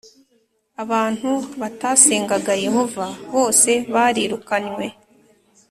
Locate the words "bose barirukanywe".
3.33-4.85